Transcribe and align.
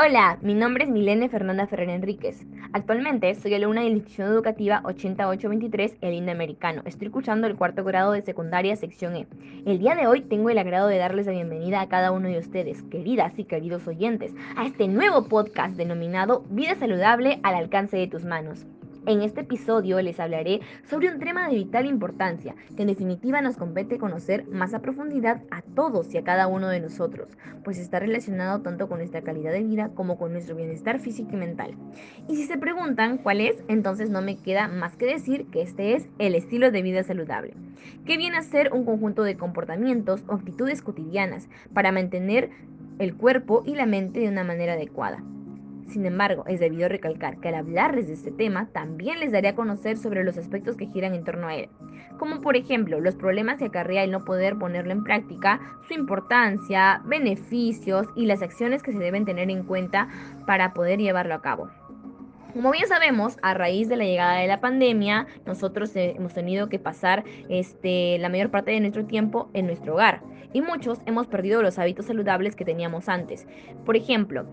Hola, 0.00 0.38
mi 0.42 0.54
nombre 0.54 0.84
es 0.84 0.90
Milene 0.90 1.28
Fernanda 1.28 1.66
Ferrer 1.66 1.88
Enríquez. 1.88 2.46
Actualmente 2.72 3.34
soy 3.34 3.54
alumna 3.54 3.80
de 3.80 3.88
la 3.88 3.96
institución 3.96 4.28
educativa 4.28 4.80
8823 4.84 5.96
El 6.00 6.14
Indoamericano. 6.14 6.82
Estoy 6.84 7.10
cursando 7.10 7.48
el 7.48 7.56
cuarto 7.56 7.82
grado 7.82 8.12
de 8.12 8.22
secundaria 8.22 8.76
sección 8.76 9.16
E. 9.16 9.26
El 9.66 9.80
día 9.80 9.96
de 9.96 10.06
hoy 10.06 10.20
tengo 10.20 10.50
el 10.50 10.58
agrado 10.58 10.86
de 10.86 10.98
darles 10.98 11.26
la 11.26 11.32
bienvenida 11.32 11.80
a 11.80 11.88
cada 11.88 12.12
uno 12.12 12.28
de 12.28 12.38
ustedes, 12.38 12.80
queridas 12.84 13.36
y 13.40 13.44
queridos 13.44 13.88
oyentes, 13.88 14.32
a 14.56 14.66
este 14.66 14.86
nuevo 14.86 15.26
podcast 15.26 15.74
denominado 15.74 16.44
Vida 16.48 16.76
Saludable 16.76 17.40
al 17.42 17.56
alcance 17.56 17.96
de 17.96 18.06
tus 18.06 18.24
manos. 18.24 18.68
En 19.08 19.22
este 19.22 19.40
episodio 19.40 20.02
les 20.02 20.20
hablaré 20.20 20.60
sobre 20.84 21.10
un 21.10 21.18
tema 21.18 21.48
de 21.48 21.54
vital 21.54 21.86
importancia 21.86 22.54
que 22.76 22.82
en 22.82 22.88
definitiva 22.88 23.40
nos 23.40 23.56
compete 23.56 23.96
conocer 23.96 24.46
más 24.48 24.74
a 24.74 24.82
profundidad 24.82 25.40
a 25.50 25.62
todos 25.62 26.12
y 26.12 26.18
a 26.18 26.24
cada 26.24 26.46
uno 26.46 26.68
de 26.68 26.80
nosotros, 26.80 27.30
pues 27.64 27.78
está 27.78 28.00
relacionado 28.00 28.60
tanto 28.60 28.86
con 28.86 28.98
nuestra 28.98 29.22
calidad 29.22 29.52
de 29.52 29.62
vida 29.62 29.92
como 29.94 30.18
con 30.18 30.32
nuestro 30.32 30.56
bienestar 30.56 31.00
físico 31.00 31.30
y 31.32 31.36
mental. 31.36 31.74
Y 32.28 32.36
si 32.36 32.44
se 32.44 32.58
preguntan 32.58 33.16
cuál 33.16 33.40
es, 33.40 33.64
entonces 33.66 34.10
no 34.10 34.20
me 34.20 34.36
queda 34.36 34.68
más 34.68 34.94
que 34.94 35.06
decir 35.06 35.46
que 35.46 35.62
este 35.62 35.94
es 35.94 36.06
el 36.18 36.34
estilo 36.34 36.70
de 36.70 36.82
vida 36.82 37.02
saludable, 37.02 37.54
que 38.04 38.18
viene 38.18 38.36
a 38.36 38.42
ser 38.42 38.74
un 38.74 38.84
conjunto 38.84 39.22
de 39.22 39.38
comportamientos 39.38 40.22
o 40.28 40.34
actitudes 40.34 40.82
cotidianas 40.82 41.48
para 41.72 41.92
mantener 41.92 42.50
el 42.98 43.16
cuerpo 43.16 43.62
y 43.64 43.74
la 43.74 43.86
mente 43.86 44.20
de 44.20 44.28
una 44.28 44.44
manera 44.44 44.74
adecuada 44.74 45.24
sin 45.88 46.06
embargo, 46.06 46.44
es 46.46 46.60
debido 46.60 46.88
recalcar 46.88 47.38
que 47.40 47.48
al 47.48 47.54
hablarles 47.54 48.08
de 48.08 48.14
este 48.14 48.30
tema, 48.30 48.68
también 48.72 49.20
les 49.20 49.32
daré 49.32 49.48
a 49.48 49.54
conocer 49.54 49.96
sobre 49.96 50.24
los 50.24 50.36
aspectos 50.36 50.76
que 50.76 50.86
giran 50.86 51.14
en 51.14 51.24
torno 51.24 51.48
a 51.48 51.56
él, 51.56 51.68
como 52.18 52.40
por 52.40 52.56
ejemplo 52.56 53.00
los 53.00 53.16
problemas 53.16 53.58
que 53.58 53.66
acarrea 53.66 54.04
el 54.04 54.10
no 54.10 54.24
poder 54.24 54.58
ponerlo 54.58 54.92
en 54.92 55.04
práctica, 55.04 55.60
su 55.86 55.94
importancia, 55.94 57.00
beneficios 57.04 58.06
y 58.16 58.26
las 58.26 58.42
acciones 58.42 58.82
que 58.82 58.92
se 58.92 58.98
deben 58.98 59.24
tener 59.24 59.50
en 59.50 59.64
cuenta 59.64 60.08
para 60.46 60.74
poder 60.74 60.98
llevarlo 60.98 61.34
a 61.34 61.42
cabo. 61.42 61.70
Como 62.52 62.70
bien 62.72 62.88
sabemos, 62.88 63.36
a 63.42 63.54
raíz 63.54 63.88
de 63.88 63.96
la 63.96 64.04
llegada 64.04 64.38
de 64.38 64.46
la 64.46 64.60
pandemia, 64.60 65.26
nosotros 65.46 65.92
hemos 65.94 66.32
tenido 66.32 66.68
que 66.68 66.78
pasar 66.78 67.24
este, 67.48 68.18
la 68.18 68.30
mayor 68.30 68.50
parte 68.50 68.70
de 68.70 68.80
nuestro 68.80 69.04
tiempo 69.04 69.50
en 69.52 69.66
nuestro 69.66 69.94
hogar 69.94 70.22
y 70.52 70.62
muchos 70.62 70.98
hemos 71.06 71.26
perdido 71.26 71.62
los 71.62 71.78
hábitos 71.78 72.06
saludables 72.06 72.56
que 72.56 72.64
teníamos 72.64 73.08
antes. 73.08 73.46
Por 73.84 73.96
ejemplo, 73.96 74.46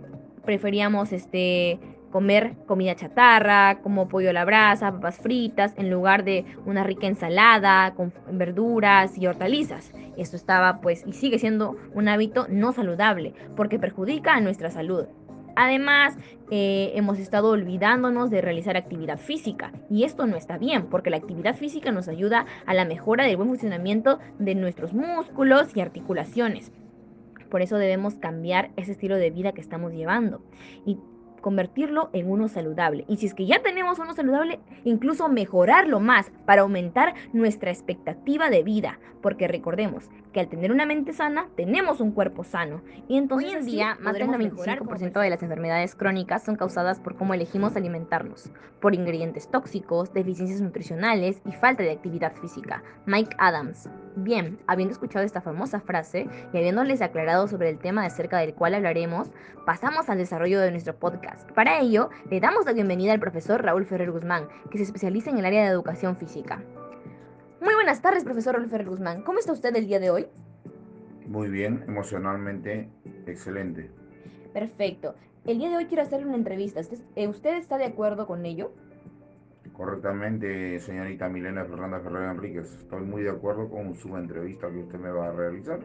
preferíamos 0.45 1.11
este 1.11 1.79
comer 2.11 2.55
comida 2.65 2.95
chatarra, 2.95 3.81
como 3.81 4.07
pollo 4.07 4.29
a 4.29 4.33
la 4.33 4.45
brasa, 4.45 4.91
papas 4.91 5.17
fritas, 5.17 5.73
en 5.75 5.89
lugar 5.89 6.23
de 6.23 6.45
una 6.65 6.83
rica 6.83 7.07
ensalada 7.07 7.93
con 7.93 8.13
verduras 8.31 9.17
y 9.17 9.27
hortalizas. 9.27 9.91
Esto 10.15 10.37
estaba 10.37 10.79
pues 10.79 11.03
y 11.05 11.11
sigue 11.11 11.39
siendo 11.39 11.75
un 11.93 12.07
hábito 12.07 12.47
no 12.47 12.71
saludable 12.71 13.33
porque 13.57 13.79
perjudica 13.79 14.33
a 14.33 14.39
nuestra 14.39 14.71
salud. 14.71 15.07
Además, 15.57 16.17
eh, 16.51 16.91
hemos 16.95 17.19
estado 17.19 17.49
olvidándonos 17.49 18.29
de 18.29 18.41
realizar 18.41 18.77
actividad 18.77 19.17
física 19.17 19.71
y 19.89 20.03
esto 20.03 20.25
no 20.27 20.37
está 20.37 20.57
bien 20.57 20.87
porque 20.87 21.09
la 21.09 21.17
actividad 21.17 21.55
física 21.55 21.91
nos 21.91 22.07
ayuda 22.07 22.45
a 22.65 22.73
la 22.73 22.85
mejora 22.85 23.25
del 23.25 23.37
buen 23.37 23.49
funcionamiento 23.49 24.19
de 24.39 24.55
nuestros 24.55 24.93
músculos 24.93 25.75
y 25.75 25.81
articulaciones. 25.81 26.71
Por 27.55 27.61
eso 27.61 27.77
debemos 27.77 28.15
cambiar 28.15 28.71
ese 28.75 28.91
estilo 28.91 29.15
de 29.15 29.29
vida 29.29 29.53
que 29.53 29.61
estamos 29.61 29.93
llevando 29.93 30.41
y 30.85 30.97
convertirlo 31.39 32.09
en 32.11 32.29
uno 32.29 32.49
saludable. 32.49 33.05
Y 33.07 33.15
si 33.15 33.27
es 33.27 33.33
que 33.33 33.45
ya 33.45 33.61
tenemos 33.61 33.97
uno 33.97 34.13
saludable, 34.13 34.59
incluso 34.83 35.29
mejorarlo 35.29 36.01
más 36.01 36.33
para 36.45 36.63
aumentar 36.63 37.13
nuestra 37.31 37.71
expectativa 37.71 38.49
de 38.49 38.63
vida. 38.63 38.99
Porque 39.21 39.47
recordemos 39.47 40.09
que 40.35 40.41
al 40.41 40.49
tener 40.49 40.73
una 40.73 40.85
mente 40.85 41.13
sana, 41.13 41.47
tenemos 41.55 42.01
un 42.01 42.11
cuerpo 42.11 42.43
sano. 42.43 42.81
Y 43.07 43.17
entonces 43.17 43.51
Hoy 43.51 43.55
en 43.57 43.65
día, 43.65 43.97
más 44.01 44.15
del 44.15 44.27
95% 44.27 45.21
de 45.21 45.29
las 45.29 45.41
enfermedades 45.41 45.95
crónicas 45.95 46.43
son 46.43 46.57
causadas 46.57 46.99
por 46.99 47.15
cómo 47.15 47.33
elegimos 47.33 47.77
alimentarnos, 47.77 48.51
por 48.81 48.93
ingredientes 48.93 49.49
tóxicos, 49.49 50.13
deficiencias 50.13 50.59
nutricionales 50.59 51.39
y 51.45 51.53
falta 51.53 51.83
de 51.83 51.91
actividad 51.91 52.33
física. 52.33 52.83
Mike 53.05 53.33
Adams. 53.37 53.89
Bien, 54.17 54.59
habiendo 54.67 54.91
escuchado 54.91 55.23
esta 55.23 55.39
famosa 55.39 55.79
frase 55.79 56.27
y 56.51 56.57
habiéndoles 56.57 57.01
aclarado 57.01 57.47
sobre 57.47 57.69
el 57.69 57.79
tema 57.79 58.03
acerca 58.03 58.39
del 58.39 58.55
cual 58.55 58.75
hablaremos, 58.75 59.31
pasamos 59.65 60.09
al 60.09 60.17
desarrollo 60.17 60.59
de 60.59 60.71
nuestro 60.71 60.97
podcast. 60.97 61.49
Para 61.53 61.79
ello, 61.79 62.09
le 62.29 62.41
damos 62.41 62.65
la 62.65 62.73
bienvenida 62.73 63.13
al 63.13 63.21
profesor 63.21 63.63
Raúl 63.63 63.85
Ferrer 63.85 64.11
Guzmán, 64.11 64.49
que 64.69 64.79
se 64.79 64.83
especializa 64.83 65.29
en 65.29 65.37
el 65.37 65.45
área 65.45 65.63
de 65.63 65.69
educación 65.69 66.17
física. 66.17 66.61
Muy 67.65 67.73
buenas 67.73 67.99
tardes, 67.99 68.23
profesor 68.23 68.63
Ferrer 68.69 68.87
Guzmán. 68.87 69.23
¿Cómo 69.23 69.39
está 69.39 69.51
usted 69.51 69.75
el 69.75 69.87
día 69.87 69.99
de 69.99 70.11
hoy? 70.11 70.27
Muy 71.25 71.49
bien, 71.49 71.83
emocionalmente 71.87 72.87
excelente. 73.25 73.89
Perfecto. 74.53 75.15
El 75.45 75.57
día 75.57 75.69
de 75.69 75.77
hoy 75.77 75.85
quiero 75.87 76.03
hacerle 76.03 76.27
una 76.27 76.35
entrevista. 76.35 76.81
¿Usted 76.81 77.57
está 77.57 77.79
de 77.79 77.85
acuerdo 77.85 78.27
con 78.27 78.45
ello? 78.45 78.71
Correctamente, 79.73 80.79
señorita 80.79 81.27
Milena 81.27 81.65
Fernanda 81.65 82.01
Ferrer 82.01 82.29
Enríquez. 82.29 82.71
Estoy 82.81 83.01
muy 83.01 83.23
de 83.23 83.31
acuerdo 83.31 83.67
con 83.67 83.95
su 83.95 84.15
entrevista 84.15 84.69
que 84.69 84.77
usted 84.77 84.99
me 84.99 85.09
va 85.09 85.29
a 85.29 85.31
realizar. 85.31 85.79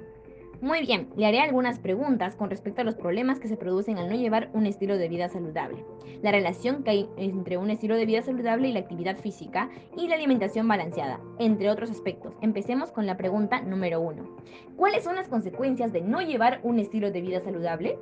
Muy 0.63 0.83
bien, 0.83 1.09
le 1.17 1.25
haré 1.25 1.41
algunas 1.41 1.79
preguntas 1.79 2.37
con 2.37 2.51
respecto 2.51 2.83
a 2.83 2.85
los 2.85 2.95
problemas 2.95 3.41
que 3.41 3.49
se 3.49 3.57
producen 3.57 3.97
al 3.97 4.11
no 4.11 4.15
llevar 4.15 4.51
un 4.53 4.67
estilo 4.67 4.99
de 4.99 5.09
vida 5.09 5.31
saludable, 5.31 5.87
la 6.23 6.33
relación 6.33 6.83
que 6.83 6.91
hay 6.91 7.11
entre 7.17 7.57
un 7.57 7.71
estilo 7.71 7.97
de 7.97 8.05
vida 8.05 8.21
saludable 8.21 8.69
y 8.69 8.75
la 8.75 8.81
actividad 8.81 9.17
física 9.19 9.71
y 9.97 10.07
la 10.07 10.17
alimentación 10.17 10.69
balanceada, 10.69 11.19
entre 11.39 11.71
otros 11.71 11.91
aspectos. 11.91 12.35
Empecemos 12.43 12.93
con 12.93 13.07
la 13.07 13.17
pregunta 13.17 13.63
número 13.63 14.03
uno. 14.03 14.37
¿Cuáles 14.77 15.03
son 15.03 15.17
las 15.17 15.29
consecuencias 15.29 15.95
de 15.95 16.03
no 16.03 16.21
llevar 16.21 16.61
un 16.63 16.79
estilo 16.79 17.11
de 17.11 17.23
vida 17.23 17.41
saludable? 17.41 17.99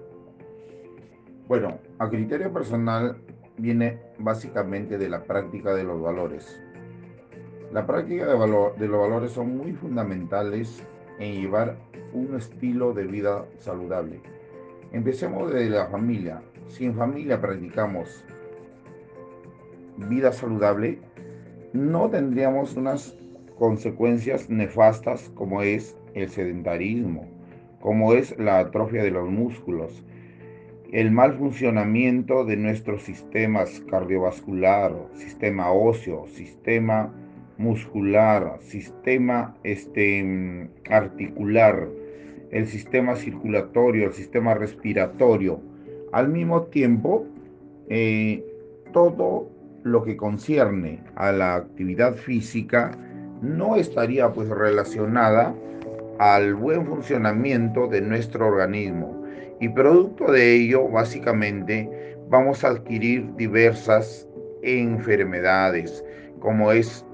Bueno, 1.47 1.79
a 2.01 2.11
criterio 2.11 2.53
personal 2.53 3.19
viene 3.57 4.01
básicamente 4.19 4.99
de 4.99 5.09
la 5.09 5.23
práctica 5.23 5.75
de 5.75 5.85
los 5.85 6.03
valores. 6.03 6.61
La 7.73 7.87
práctica 7.87 8.27
de, 8.27 8.37
los 8.89 9.01
valores 9.01 9.31
son 9.31 9.57
muy 9.57 9.73
fundamentales 9.75 10.83
en 11.19 11.41
llevar 11.41 11.77
un 12.13 12.35
estilo 12.37 12.93
de 12.93 13.07
vida 13.07 13.45
saludable. 13.59 14.21
Empecemos 14.93 15.53
desde 15.53 15.71
la 15.71 15.87
familia. 15.87 16.43
Si 16.69 16.85
en 16.85 16.95
familia 16.95 17.41
practicamos 17.41 18.25
vida 19.97 20.33
saludable, 20.33 20.99
no 21.73 22.09
tendríamos 22.09 22.77
unas 22.77 23.17
consecuencias 23.59 24.49
nefastas 24.49 25.31
como 25.35 25.63
es 25.63 25.97
el 26.15 26.31
sedentarismo, 26.31 27.27
como 27.81 28.15
es 28.15 28.39
la 28.39 28.61
atrofia 28.61 29.03
de 29.03 29.11
los 29.11 29.29
músculos, 29.29 30.05
el 30.93 31.11
mal 31.11 31.35
funcionamiento 31.35 32.45
de 32.45 32.57
nuestros 32.57 33.03
sistemas 33.03 33.83
cardiovascular, 33.91 34.95
sistema 35.15 35.71
óseo, 35.71 36.27
sistema 36.29 37.13
muscular, 37.59 38.59
sistema 38.61 39.55
este, 39.65 40.71
articular, 40.89 41.89
el 42.51 42.67
sistema 42.67 43.17
circulatorio, 43.17 44.07
el 44.07 44.15
sistema 44.15 44.55
respiratorio. 44.55 45.61
Al 46.13 46.29
mismo 46.29 46.63
tiempo, 46.63 47.27
eh, 47.89 48.43
todo 48.93 49.51
lo 49.83 50.03
que 50.03 50.17
concierne 50.17 51.01
a 51.17 51.33
la 51.33 51.57
actividad 51.57 52.15
física 52.15 52.93
no 53.43 53.77
estaría 53.77 54.33
pues 54.33 54.49
relacionada 54.49 55.55
al 56.19 56.55
buen 56.55 56.87
funcionamiento 56.87 57.87
de 57.87 58.01
nuestro 58.01 58.47
organismo. 58.47 59.25
Y 59.61 59.69
producto 59.69 60.31
de 60.31 60.55
ello, 60.55 60.89
básicamente, 60.89 62.17
vamos 62.29 62.65
a 62.65 62.69
adquirir 62.69 63.35
diversas 63.37 64.29
enfermedades, 64.63 66.05
como 66.41 66.73
es 66.73 67.05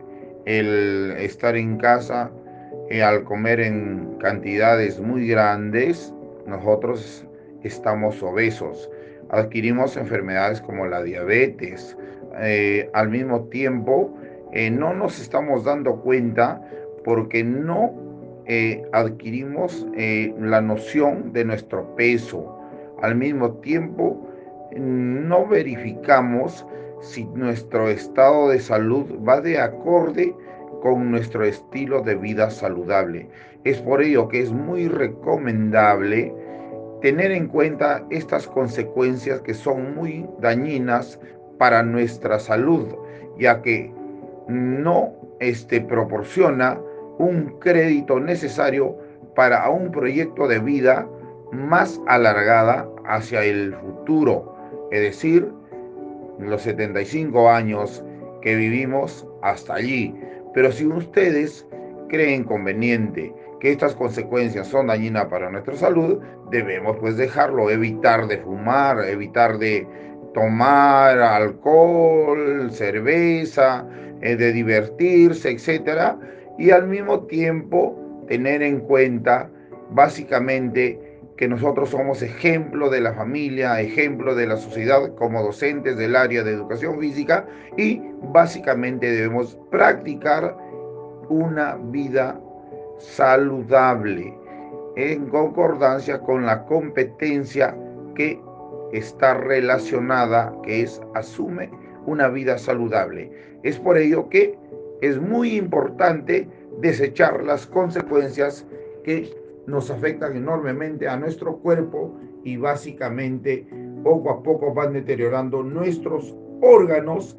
el 0.47 1.15
estar 1.19 1.57
en 1.57 1.79
casa 1.79 2.31
eh, 2.91 3.03
al 3.03 3.25
comer 3.25 3.61
en 3.61 4.17
cantidades 4.21 5.01
muy 5.01 5.27
grandes, 5.27 6.13
nosotros 6.47 7.27
estamos 7.63 8.23
obesos. 8.23 8.91
Adquirimos 9.31 9.97
enfermedades 9.97 10.61
como 10.61 10.87
la 10.87 11.03
diabetes. 11.03 11.97
Eh, 12.41 12.91
al 12.93 13.09
mismo 13.09 13.45
tiempo, 13.45 14.15
eh, 14.53 14.71
no 14.71 14.93
nos 14.93 15.19
estamos 15.19 15.65
dando 15.65 15.97
cuenta 16.01 16.61
porque 17.05 17.43
no 17.43 18.03
adquirimos 18.93 19.87
la 20.39 20.61
noción 20.61 21.33
de 21.33 21.47
nuestro 21.47 21.97
peso. 21.97 22.59
Al 23.01 23.15
mismo 23.15 23.53
tiempo, 23.53 24.31
no 24.77 25.47
verificamos 25.47 26.67
si 27.01 27.25
nuestro 27.25 27.89
estado 27.89 28.51
de 28.51 28.61
salud 28.61 29.07
va 29.27 29.41
de 29.41 29.59
acorde 29.59 30.35
con 30.85 31.11
nuestro 31.11 31.47
estilo 31.47 32.03
de 32.03 32.15
vida 32.15 32.51
saludable. 32.51 33.27
Es 33.65 33.81
por 33.81 34.03
ello 34.03 34.29
que 34.29 34.43
es 34.43 34.53
muy 34.53 34.87
recomendable 34.87 36.31
tener 37.01 37.33
en 37.33 37.49
cuenta 37.49 38.05
estas 38.11 38.47
consecuencias 38.47 39.41
que 39.41 39.55
son 39.55 39.95
muy 39.95 40.29
dañinas 40.41 41.19
para 41.57 41.83
nuestra 41.83 42.39
salud, 42.39 42.87
ya 43.39 43.63
que 43.63 43.91
no 44.47 45.15
este, 45.41 45.81
proporciona 45.81 46.79
un 47.17 47.59
crédito 47.61 48.21
necesario 48.21 48.95
para 49.35 49.67
un 49.71 49.91
proyecto 49.91 50.47
de 50.47 50.59
vida 50.59 51.09
más 51.51 51.99
alargada 52.09 52.87
hacia 53.07 53.43
el 53.43 53.75
futuro, 53.75 54.55
es 54.91 55.01
decir, 55.01 55.51
los 56.39 56.61
75 56.61 57.49
años 57.49 58.05
que 58.43 58.55
vivimos 58.55 59.27
hasta 59.41 59.77
allí. 59.77 60.15
Pero 60.55 60.73
si 60.73 60.87
ustedes 60.87 61.67
creen 62.09 62.45
conveniente 62.45 63.35
que 63.61 63.73
estas 63.73 63.95
consecuencias 63.95 64.69
son 64.69 64.87
dañinas 64.87 65.27
para 65.27 65.51
nuestra 65.51 65.75
salud, 65.77 66.21
debemos 66.51 66.97
pues 66.99 67.17
dejarlo, 67.17 67.71
evitar 67.71 68.27
de 68.29 68.39
fumar, 68.39 69.05
evitar 69.09 69.59
de 69.59 69.87
tomar 70.33 71.19
alcohol, 71.19 72.71
cerveza, 72.71 73.87
eh, 74.21 74.37
de 74.37 74.53
divertirse, 74.53 75.51
etcétera, 75.51 76.19
y 76.59 76.71
al 76.71 76.87
mismo 76.89 77.25
tiempo 77.25 77.99
tener 78.29 78.63
en 78.63 78.81
cuenta 78.81 79.51
básicamente 79.91 80.99
que 81.37 81.49
nosotros 81.49 81.91
somos 81.91 82.23
ejemplo 82.23 82.91
de 82.91 83.01
la 83.01 83.13
familia, 83.13 83.81
ejemplo 83.81 84.35
de 84.35 84.47
la 84.47 84.57
sociedad 84.57 85.15
como 85.17 85.43
docentes 85.43 85.97
del 85.97 86.15
área 86.15 86.45
de 86.45 86.53
educación 86.53 87.01
física 87.01 87.47
y 87.77 88.01
básicamente 88.33 89.11
debemos 89.11 89.59
practicar 89.71 90.57
una 91.29 91.77
vida 91.77 92.41
saludable 92.99 94.33
en 94.97 95.27
concordancia 95.27 96.21
con 96.21 96.47
la 96.47 96.65
competencia 96.67 97.77
que 98.15 98.41
está 98.93 99.35
relacionada, 99.35 100.55
que 100.63 100.83
es 100.83 101.01
asume 101.15 101.69
una 102.07 102.29
vida 102.29 102.59
saludable. 102.59 103.31
Es 103.65 103.79
por 103.79 103.99
ello 103.99 104.29
que 104.29 104.57
es 105.01 105.21
muy 105.21 105.57
importante 105.57 106.49
desechar 106.81 107.43
las 107.43 107.67
consecuencias 107.67 108.65
que 109.03 109.35
nos 109.67 109.91
afectan 109.91 110.37
enormemente 110.37 111.09
a 111.09 111.17
nuestro 111.17 111.59
cuerpo 111.59 112.19
y 112.43 112.57
básicamente 112.57 113.67
poco 114.03 114.31
a 114.31 114.43
poco 114.43 114.75
van 114.75 114.93
deteriorando 114.93 115.63
nuestros 115.63 116.35
órganos 116.61 117.39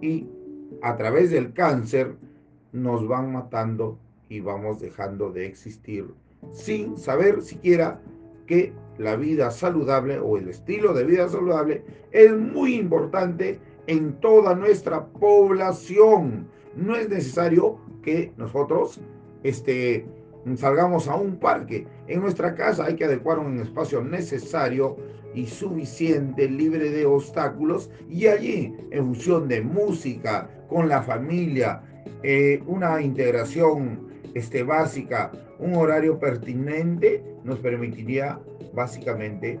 y 0.00 0.28
a 0.82 0.96
través 0.96 1.30
del 1.30 1.52
cáncer 1.52 2.14
nos 2.72 3.06
van 3.06 3.32
matando 3.32 3.98
y 4.28 4.40
vamos 4.40 4.80
dejando 4.80 5.30
de 5.30 5.46
existir 5.46 6.06
sin 6.52 6.96
saber 6.96 7.42
siquiera 7.42 8.00
que 8.46 8.72
la 8.98 9.16
vida 9.16 9.50
saludable 9.50 10.18
o 10.18 10.36
el 10.36 10.48
estilo 10.48 10.92
de 10.92 11.04
vida 11.04 11.28
saludable 11.28 11.82
es 12.12 12.32
muy 12.32 12.74
importante 12.74 13.58
en 13.86 14.14
toda 14.20 14.54
nuestra 14.54 15.06
población. 15.06 16.46
No 16.76 16.96
es 16.96 17.08
necesario 17.08 17.78
que 18.02 18.32
nosotros 18.36 19.00
este, 19.42 20.06
salgamos 20.56 21.08
a 21.08 21.16
un 21.16 21.36
parque. 21.36 21.86
En 22.06 22.20
nuestra 22.20 22.54
casa 22.54 22.84
hay 22.84 22.96
que 22.96 23.04
adecuar 23.04 23.38
un 23.38 23.60
espacio 23.60 24.02
necesario 24.02 24.96
y 25.34 25.46
suficiente, 25.46 26.48
libre 26.48 26.90
de 26.90 27.06
obstáculos, 27.06 27.90
y 28.08 28.26
allí, 28.26 28.72
en 28.90 29.06
función 29.06 29.48
de 29.48 29.62
música, 29.62 30.48
con 30.68 30.88
la 30.88 31.02
familia, 31.02 31.82
eh, 32.22 32.62
una 32.66 33.00
integración 33.00 34.08
este, 34.34 34.62
básica, 34.62 35.32
un 35.58 35.74
horario 35.74 36.18
pertinente, 36.18 37.22
nos 37.42 37.58
permitiría 37.58 38.38
básicamente 38.74 39.58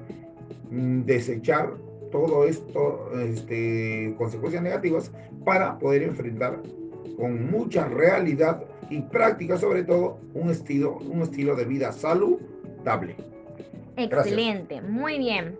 mm, 0.70 1.02
desechar 1.02 1.74
todo 2.10 2.44
esto, 2.44 3.10
este, 3.20 4.14
consecuencias 4.16 4.62
negativas, 4.62 5.12
para 5.44 5.78
poder 5.78 6.04
enfrentar 6.04 6.62
con 7.16 7.50
mucha 7.50 7.86
realidad 7.86 8.64
y 8.90 9.00
práctica 9.00 9.58
sobre 9.58 9.84
todo 9.84 10.18
un 10.34 10.50
estilo, 10.50 10.98
un 10.98 11.22
estilo 11.22 11.54
de 11.56 11.64
vida 11.64 11.92
saludable. 11.92 13.16
Excelente, 13.96 14.80
muy 14.82 15.18
bien. 15.18 15.58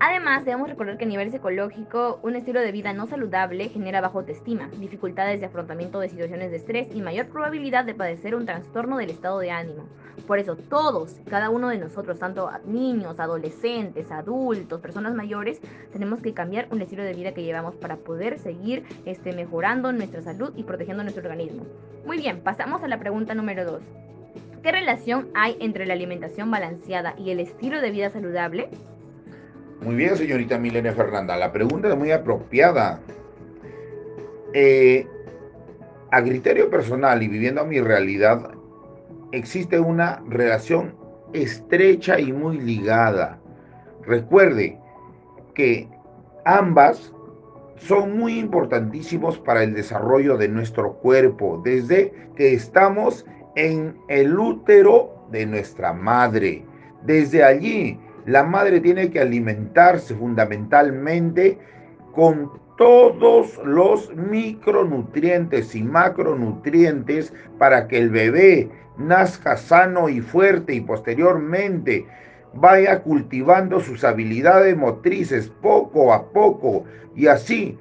Además, 0.00 0.44
debemos 0.44 0.68
recordar 0.68 0.98
que 0.98 1.04
a 1.04 1.08
nivel 1.08 1.30
psicológico, 1.30 2.18
un 2.22 2.34
estilo 2.36 2.60
de 2.60 2.72
vida 2.72 2.92
no 2.92 3.06
saludable 3.06 3.68
genera 3.68 4.00
baja 4.00 4.18
autoestima, 4.18 4.68
dificultades 4.78 5.40
de 5.40 5.46
afrontamiento 5.46 6.00
de 6.00 6.08
situaciones 6.08 6.50
de 6.50 6.56
estrés 6.56 6.94
y 6.94 7.00
mayor 7.00 7.26
probabilidad 7.28 7.84
de 7.84 7.94
padecer 7.94 8.34
un 8.34 8.44
trastorno 8.44 8.96
del 8.98 9.10
estado 9.10 9.38
de 9.38 9.50
ánimo. 9.50 9.84
Por 10.26 10.38
eso, 10.38 10.56
todos, 10.56 11.16
cada 11.28 11.50
uno 11.50 11.68
de 11.68 11.78
nosotros, 11.78 12.18
tanto 12.18 12.50
niños, 12.66 13.20
adolescentes, 13.20 14.10
adultos, 14.10 14.80
personas 14.80 15.14
mayores, 15.14 15.60
tenemos 15.92 16.20
que 16.20 16.34
cambiar 16.34 16.66
un 16.70 16.82
estilo 16.82 17.04
de 17.04 17.14
vida 17.14 17.32
que 17.32 17.44
llevamos 17.44 17.76
para 17.76 17.96
poder 17.96 18.38
seguir 18.38 18.84
este, 19.04 19.32
mejorando 19.32 19.92
nuestra 19.92 20.22
salud 20.22 20.52
y 20.56 20.64
protegiendo 20.64 21.02
nuestro 21.02 21.22
organismo. 21.22 21.66
Muy 22.04 22.16
bien, 22.16 22.40
pasamos 22.40 22.82
a 22.82 22.88
la 22.88 22.98
pregunta 22.98 23.34
número 23.34 23.64
2. 23.64 23.82
¿Qué 24.62 24.72
relación 24.72 25.28
hay 25.34 25.56
entre 25.60 25.86
la 25.86 25.92
alimentación 25.92 26.50
balanceada 26.50 27.14
y 27.18 27.30
el 27.30 27.40
estilo 27.40 27.80
de 27.80 27.90
vida 27.90 28.08
saludable? 28.10 28.70
Muy 29.80 29.96
bien, 29.96 30.16
señorita 30.16 30.58
Milena 30.58 30.92
Fernanda. 30.92 31.36
La 31.36 31.52
pregunta 31.52 31.88
es 31.88 31.96
muy 31.96 32.10
apropiada. 32.10 33.00
Eh, 34.52 35.06
a 36.10 36.22
criterio 36.22 36.70
personal 36.70 37.22
y 37.22 37.28
viviendo 37.28 37.64
mi 37.66 37.80
realidad, 37.80 38.52
existe 39.32 39.80
una 39.80 40.22
relación 40.28 40.94
estrecha 41.32 42.20
y 42.20 42.32
muy 42.32 42.60
ligada. 42.60 43.40
Recuerde 44.06 44.78
que 45.54 45.88
ambas 46.44 47.12
son 47.76 48.16
muy 48.16 48.38
importantísimos 48.38 49.38
para 49.38 49.64
el 49.64 49.74
desarrollo 49.74 50.36
de 50.36 50.48
nuestro 50.48 50.94
cuerpo 50.94 51.60
desde 51.64 52.12
que 52.36 52.54
estamos 52.54 53.26
en 53.56 53.96
el 54.08 54.38
útero 54.38 55.26
de 55.30 55.46
nuestra 55.46 55.92
madre. 55.92 56.64
Desde 57.02 57.42
allí 57.42 57.98
la 58.26 58.42
madre 58.42 58.80
tiene 58.80 59.10
que 59.10 59.20
alimentarse 59.20 60.14
fundamentalmente 60.14 61.58
con 62.12 62.50
todos 62.76 63.60
los 63.64 64.14
micronutrientes 64.16 65.74
y 65.74 65.82
macronutrientes 65.82 67.32
para 67.58 67.86
que 67.86 67.98
el 67.98 68.10
bebé 68.10 68.70
nazca 68.96 69.56
sano 69.56 70.08
y 70.08 70.20
fuerte 70.20 70.74
y 70.74 70.80
posteriormente 70.80 72.06
vaya 72.54 73.00
cultivando 73.02 73.80
sus 73.80 74.04
habilidades 74.04 74.76
motrices 74.76 75.50
poco 75.60 76.12
a 76.12 76.30
poco 76.30 76.84
y 77.14 77.26
así 77.26 77.78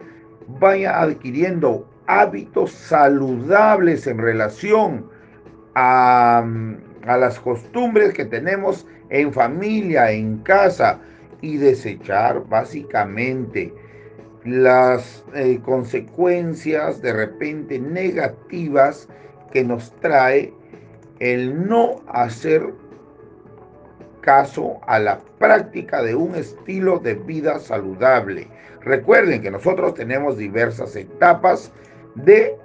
vaya 0.59 1.01
adquiriendo 1.01 1.87
hábitos 2.07 2.71
saludables 2.71 4.07
en 4.07 4.17
relación 4.17 5.05
a, 5.75 6.45
a 7.07 7.17
las 7.17 7.39
costumbres 7.39 8.13
que 8.13 8.25
tenemos 8.25 8.87
en 9.13 9.31
familia, 9.31 10.11
en 10.11 10.39
casa, 10.39 10.99
y 11.41 11.57
desechar 11.57 12.47
básicamente 12.47 13.73
las 14.43 15.23
eh, 15.35 15.59
consecuencias 15.63 17.01
de 17.01 17.13
repente 17.13 17.79
negativas 17.79 19.07
que 19.51 19.63
nos 19.63 19.93
trae 19.99 20.53
el 21.19 21.67
no 21.67 22.01
hacer 22.07 22.73
caso 24.21 24.79
a 24.87 24.99
la 24.99 25.19
práctica 25.37 26.01
de 26.01 26.15
un 26.15 26.33
estilo 26.35 26.97
de 26.97 27.13
vida 27.13 27.59
saludable. 27.59 28.47
Recuerden 28.81 29.41
que 29.41 29.51
nosotros 29.51 29.93
tenemos 29.93 30.37
diversas 30.37 30.95
etapas 30.95 31.71
de 32.15 32.57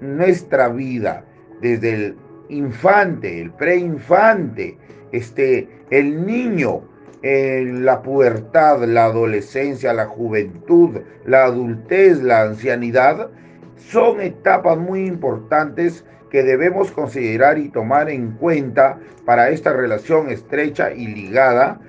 nuestra 0.00 0.68
vida, 0.68 1.24
desde 1.60 1.94
el 1.94 2.16
infante, 2.48 3.40
el 3.40 3.50
preinfante, 3.52 4.78
este, 5.16 5.68
el 5.90 6.26
niño, 6.26 6.82
en 7.22 7.84
la 7.84 8.02
pubertad, 8.02 8.84
la 8.84 9.06
adolescencia, 9.06 9.94
la 9.94 10.06
juventud, 10.06 11.00
la 11.24 11.44
adultez, 11.44 12.22
la 12.22 12.42
ancianidad, 12.42 13.30
son 13.76 14.20
etapas 14.20 14.76
muy 14.76 15.06
importantes 15.06 16.04
que 16.30 16.42
debemos 16.42 16.90
considerar 16.90 17.58
y 17.58 17.68
tomar 17.68 18.10
en 18.10 18.32
cuenta 18.32 18.98
para 19.24 19.50
esta 19.50 19.72
relación 19.72 20.30
estrecha 20.30 20.92
y 20.92 21.06
ligada 21.06 21.80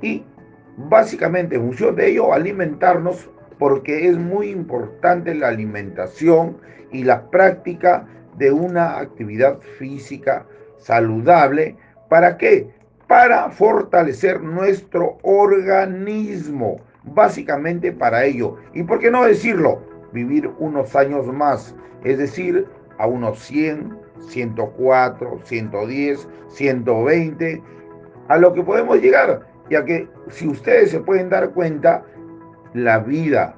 y 0.00 0.24
básicamente 0.76 1.56
en 1.56 1.62
función 1.62 1.96
de 1.96 2.10
ello 2.10 2.32
alimentarnos 2.32 3.28
porque 3.58 4.08
es 4.08 4.16
muy 4.16 4.50
importante 4.50 5.34
la 5.34 5.48
alimentación 5.48 6.58
y 6.90 7.04
la 7.04 7.30
práctica 7.30 8.06
de 8.36 8.52
una 8.52 8.98
actividad 8.98 9.60
física 9.78 10.46
saludable. 10.78 11.76
¿Para 12.12 12.36
qué? 12.36 12.68
Para 13.06 13.48
fortalecer 13.48 14.42
nuestro 14.42 15.16
organismo. 15.22 16.78
Básicamente 17.04 17.90
para 17.90 18.26
ello. 18.26 18.58
¿Y 18.74 18.82
por 18.82 18.98
qué 18.98 19.10
no 19.10 19.24
decirlo? 19.24 19.80
Vivir 20.12 20.50
unos 20.58 20.94
años 20.94 21.26
más. 21.28 21.74
Es 22.04 22.18
decir, 22.18 22.66
a 22.98 23.06
unos 23.06 23.38
100, 23.38 23.98
104, 24.28 25.40
110, 25.42 26.28
120. 26.48 27.62
A 28.28 28.36
lo 28.36 28.52
que 28.52 28.62
podemos 28.62 29.00
llegar. 29.00 29.46
Ya 29.70 29.82
que 29.82 30.06
si 30.28 30.46
ustedes 30.48 30.90
se 30.90 31.00
pueden 31.00 31.30
dar 31.30 31.48
cuenta, 31.52 32.04
la 32.74 32.98
vida 32.98 33.56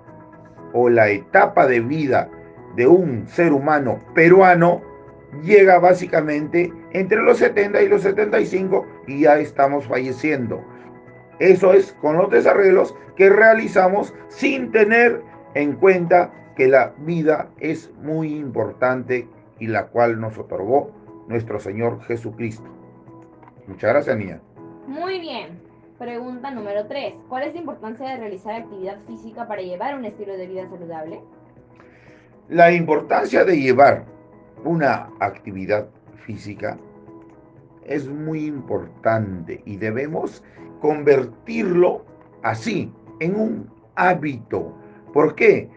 o 0.75 0.89
la 0.89 1.09
etapa 1.09 1.67
de 1.67 1.81
vida 1.81 2.31
de 2.77 2.87
un 2.87 3.27
ser 3.27 3.53
humano 3.53 3.99
peruano 4.15 4.81
llega 5.43 5.79
básicamente 5.79 6.73
entre 6.93 7.23
los 7.23 7.39
70 7.39 7.83
y 7.83 7.89
los 7.89 8.03
75 8.03 8.87
y 9.07 9.21
ya 9.21 9.39
estamos 9.39 9.87
falleciendo. 9.87 10.65
Eso 11.39 11.73
es 11.73 11.93
con 12.01 12.17
los 12.17 12.31
desarreglos 12.31 12.95
que 13.17 13.29
realizamos 13.29 14.15
sin 14.29 14.71
tener 14.71 15.23
en 15.55 15.75
cuenta 15.75 16.33
que 16.57 16.69
la 16.69 16.95
vida 16.99 17.51
es 17.59 17.91
muy 18.03 18.35
importante 18.35 19.29
y 19.59 19.67
la 19.67 19.87
cual 19.89 20.21
nos 20.21 20.39
otorgó 20.39 20.91
nuestro 21.29 21.59
Señor 21.59 22.03
Jesucristo. 22.05 22.69
Muchas 23.67 23.91
gracias, 23.91 24.17
niña. 24.17 24.41
Muy 24.87 25.21
bien. 25.21 25.63
Pregunta 25.99 26.51
número 26.51 26.87
3. 26.87 27.15
¿Cuál 27.29 27.45
es 27.45 27.55
la 27.55 27.61
importancia 27.61 28.09
de 28.09 28.17
realizar 28.17 28.55
actividad 28.55 28.99
física 29.07 29.47
para 29.47 29.63
llevar 29.63 29.97
un 29.97 30.05
estilo 30.05 30.37
de 30.37 30.47
vida 30.47 30.69
saludable? 30.69 31.21
La 32.49 32.73
importancia 32.73 33.45
de 33.45 33.59
llevar 33.59 34.05
una 34.65 35.11
actividad 35.21 35.89
física 36.25 36.79
es 37.85 38.09
muy 38.09 38.47
importante 38.47 39.63
y 39.65 39.77
debemos 39.77 40.43
convertirlo 40.81 42.05
así, 42.43 42.93
en 43.21 43.37
un 43.37 43.71
hábito. 43.97 44.75
¿Por 45.13 45.35
qué? 45.35 45.69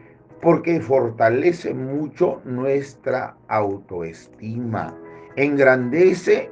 Porque 0.41 0.79
fortalece 0.81 1.74
mucho 1.74 2.41
nuestra 2.46 3.36
autoestima, 3.48 4.96
engrandece 5.36 6.51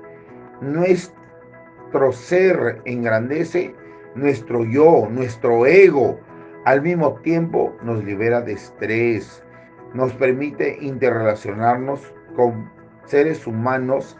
nuestro 0.61 2.11
ser, 2.11 2.81
engrandece 2.85 3.73
nuestro 4.15 4.63
yo, 4.65 5.07
nuestro 5.09 5.65
ego. 5.65 6.19
Al 6.65 6.81
mismo 6.81 7.13
tiempo 7.21 7.75
nos 7.83 8.03
libera 8.03 8.41
de 8.41 8.53
estrés, 8.53 9.43
nos 9.95 10.13
permite 10.13 10.77
interrelacionarnos 10.81 12.01
con 12.35 12.69
seres 13.05 13.47
humanos 13.47 14.17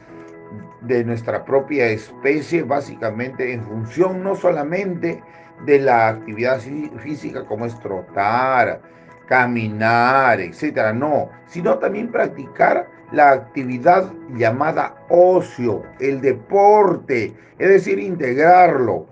de 0.82 1.04
nuestra 1.04 1.44
propia 1.44 1.88
especie, 1.88 2.64
básicamente 2.64 3.54
en 3.54 3.64
función 3.64 4.24
no 4.24 4.36
solamente 4.36 5.22
de 5.66 5.80
la 5.80 6.10
actividad 6.10 6.60
física 7.00 7.46
como 7.46 7.66
es 7.66 7.80
trotar, 7.80 8.82
caminar, 9.28 10.40
etcétera, 10.40 10.94
no, 10.94 11.30
sino 11.48 11.78
también 11.80 12.12
practicar 12.12 12.88
la 13.12 13.32
actividad 13.32 14.12
llamada 14.36 14.96
ocio, 15.10 15.84
el 16.00 16.22
deporte, 16.22 17.34
es 17.58 17.70
decir, 17.70 18.00
integrarlo, 18.00 19.08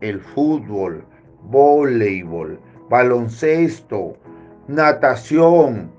el 0.00 0.20
fútbol, 0.20 1.04
voleibol, 1.42 2.60
baloncesto, 2.88 4.16
natación, 4.72 5.92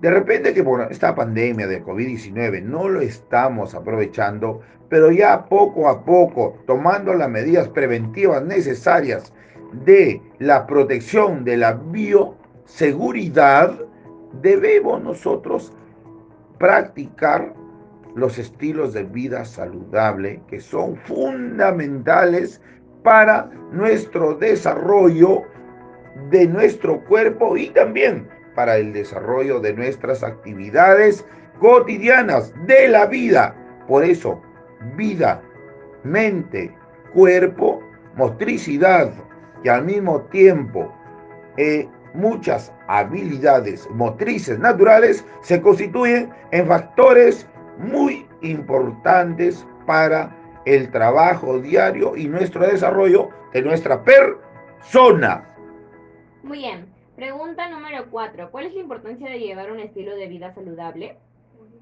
de 0.00 0.10
repente 0.10 0.52
que 0.52 0.64
por 0.64 0.80
esta 0.90 1.14
pandemia 1.14 1.68
de 1.68 1.84
COVID-19 1.84 2.62
no 2.62 2.88
lo 2.88 3.00
estamos 3.00 3.74
aprovechando, 3.74 4.60
pero 4.88 5.12
ya 5.12 5.44
poco 5.46 5.88
a 5.88 6.04
poco, 6.04 6.58
tomando 6.66 7.14
las 7.14 7.30
medidas 7.30 7.68
preventivas 7.68 8.42
necesarias 8.42 9.32
de 9.84 10.20
la 10.38 10.66
protección 10.66 11.44
de 11.44 11.56
la 11.56 11.74
bioseguridad, 11.74 13.78
debemos 14.42 15.02
nosotros 15.02 15.72
practicar 16.58 17.54
los 18.14 18.38
estilos 18.38 18.92
de 18.92 19.04
vida 19.04 19.44
saludable 19.44 20.40
que 20.48 20.60
son 20.60 20.96
fundamentales 20.96 22.60
para 23.02 23.50
nuestro 23.72 24.34
desarrollo 24.34 25.42
de 26.30 26.46
nuestro 26.46 27.00
cuerpo 27.04 27.56
y 27.56 27.68
también 27.70 28.28
para 28.54 28.76
el 28.76 28.92
desarrollo 28.92 29.60
de 29.60 29.72
nuestras 29.74 30.22
actividades 30.22 31.24
cotidianas 31.58 32.52
de 32.66 32.88
la 32.88 33.06
vida. 33.06 33.54
Por 33.88 34.04
eso, 34.04 34.42
vida, 34.96 35.42
mente, 36.04 36.74
cuerpo, 37.12 37.82
motricidad 38.16 39.12
y 39.64 39.68
al 39.68 39.84
mismo 39.84 40.22
tiempo 40.22 40.92
eh, 41.56 41.88
muchas 42.14 42.72
habilidades 42.88 43.88
motrices 43.90 44.58
naturales 44.58 45.24
se 45.42 45.60
constituyen 45.60 46.30
en 46.50 46.66
factores 46.66 47.46
muy 47.78 48.26
importantes 48.42 49.66
para 49.86 50.34
el 50.64 50.90
trabajo 50.90 51.58
diario 51.58 52.16
y 52.16 52.28
nuestro 52.28 52.66
desarrollo 52.66 53.30
de 53.52 53.62
nuestra 53.62 54.02
persona. 54.02 55.44
Muy 56.42 56.58
bien. 56.58 56.86
Pregunta 57.16 57.68
número 57.68 58.10
4. 58.10 58.50
¿Cuál 58.50 58.66
es 58.66 58.74
la 58.74 58.80
importancia 58.80 59.30
de 59.30 59.38
llevar 59.38 59.70
un 59.70 59.78
estilo 59.78 60.16
de 60.16 60.26
vida 60.26 60.52
saludable? 60.54 61.16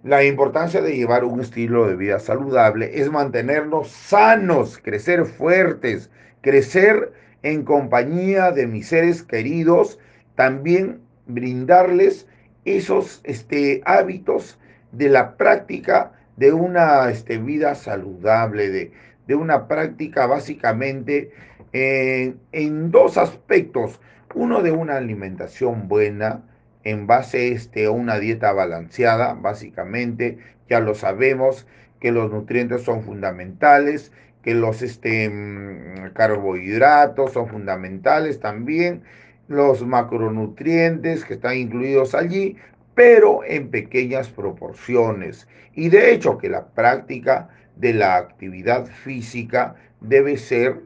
La 0.02 0.24
importancia 0.24 0.82
de 0.82 0.96
llevar 0.96 1.24
un 1.24 1.40
estilo 1.40 1.86
de 1.86 1.96
vida 1.96 2.18
saludable 2.18 2.90
es 3.00 3.10
mantenernos 3.10 3.88
sanos, 3.88 4.78
crecer 4.78 5.24
fuertes, 5.24 6.10
crecer 6.40 7.12
en 7.42 7.64
compañía 7.64 8.50
de 8.50 8.66
mis 8.66 8.88
seres 8.88 9.22
queridos, 9.22 9.98
también 10.34 11.00
brindarles 11.26 12.26
esos 12.64 13.20
este, 13.24 13.82
hábitos 13.84 14.58
de 14.92 15.08
la 15.08 15.36
práctica 15.36 16.12
de 16.36 16.52
una 16.52 17.10
este, 17.10 17.38
vida 17.38 17.74
saludable, 17.74 18.68
de, 18.70 18.92
de, 19.26 19.34
una 19.34 19.68
práctica 19.68 20.26
básicamente 20.26 21.30
eh, 21.72 22.34
en 22.52 22.90
dos 22.90 23.16
aspectos. 23.16 24.00
Uno 24.34 24.62
de 24.62 24.70
una 24.70 24.96
alimentación 24.96 25.88
buena 25.88 26.42
en 26.84 27.06
base 27.06 27.49
este, 27.49 27.87
a 27.87 27.90
una 27.90 28.18
dieta 28.18 28.52
balanceada, 28.52 29.34
básicamente, 29.34 30.38
ya 30.68 30.80
lo 30.80 30.94
sabemos 30.94 31.66
que 31.99 32.12
los 32.12 32.30
nutrientes 32.30 32.82
son 32.82 33.02
fundamentales, 33.02 34.12
que 34.42 34.54
los 34.54 34.82
este, 34.82 35.28
mm, 35.28 36.12
carbohidratos 36.14 37.32
son 37.32 37.49
fundamentales 37.49 38.40
también, 38.40 39.02
los 39.49 39.84
macronutrientes 39.84 41.25
que 41.25 41.34
están 41.34 41.56
incluidos 41.56 42.14
allí, 42.14 42.56
pero 42.94 43.42
en 43.44 43.68
pequeñas 43.68 44.28
proporciones. 44.28 45.49
Y 45.75 45.88
de 45.88 46.12
hecho 46.12 46.38
que 46.38 46.49
la 46.49 46.68
práctica 46.68 47.49
de 47.76 47.94
la 47.94 48.16
actividad 48.16 48.87
física 48.87 49.75
debe 50.00 50.37
ser 50.37 50.80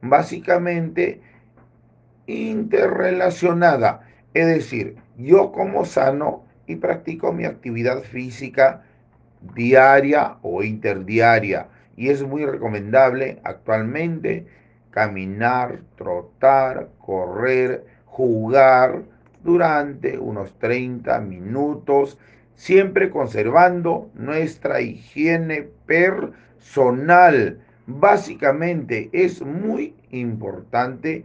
básicamente 0.00 1.20
interrelacionada. 2.26 4.02
Es 4.34 4.46
decir, 4.46 4.96
yo 5.16 5.52
como 5.52 5.84
sano 5.84 6.44
y 6.66 6.76
practico 6.76 7.32
mi 7.32 7.44
actividad 7.44 8.02
física 8.02 8.82
diaria 9.54 10.36
o 10.42 10.62
interdiaria. 10.62 11.68
Y 11.96 12.10
es 12.10 12.22
muy 12.22 12.44
recomendable 12.44 13.40
actualmente 13.44 14.46
caminar, 14.90 15.80
trotar, 15.96 16.88
correr, 16.98 17.84
jugar 18.04 19.02
durante 19.44 20.18
unos 20.18 20.58
30 20.58 21.20
minutos, 21.20 22.18
siempre 22.54 23.10
conservando 23.10 24.10
nuestra 24.14 24.80
higiene 24.80 25.68
personal. 25.86 27.60
Básicamente 27.86 29.08
es 29.12 29.42
muy 29.42 29.94
importante 30.10 31.24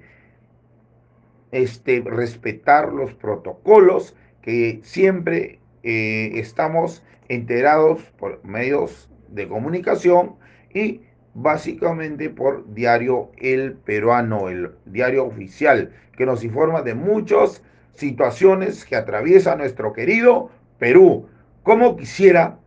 este, 1.51 2.01
respetar 2.05 2.91
los 2.91 3.13
protocolos 3.13 4.15
que 4.41 4.79
siempre 4.84 5.60
eh, 5.84 6.31
estamos 6.36 7.03
enterados 7.29 8.01
por 8.17 8.43
medios 8.43 9.10
de 9.29 9.48
comunicación 9.48 10.36
y 10.74 11.01
básicamente 11.34 12.29
por 12.29 12.74
Diario 12.74 13.31
El 13.38 13.74
Peruano, 13.74 14.50
el 14.50 14.72
diario 14.86 15.25
oficial, 15.25 15.91
que 16.17 16.25
nos 16.25 16.43
informa 16.43 16.81
de 16.81 16.93
muchas 16.93 17.63
situaciones 17.93 18.86
que 18.86 18.96
atraviesa 18.96 19.55
nuestro 19.55 19.93
querido 19.93 20.50
Perú. 20.77 21.27
Como 21.63 21.96
quisiera 21.96 22.58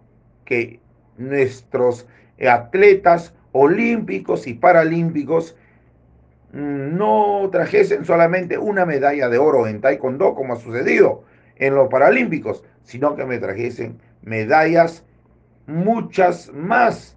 que 0.45 0.81
nuestros 1.19 2.07
atletas 2.49 3.35
olímpicos 3.53 4.47
y 4.47 4.55
paralímpicos 4.55 5.57
no 6.55 7.49
trajesen 7.51 8.05
solamente 8.05 8.57
una 8.57 8.87
medalla 8.87 9.29
de 9.29 9.39
oro 9.39 9.67
en 9.67 9.81
taekwondo 9.81 10.35
como 10.35 10.55
ha 10.55 10.57
sucedido 10.57 11.25
en 11.57 11.75
los 11.75 11.89
paralímpicos, 11.89 12.65
sino 12.85 13.17
que 13.17 13.25
me 13.25 13.39
trajesen 13.39 13.99
medallas 14.23 15.05
muchas 15.67 16.53
más 16.53 17.17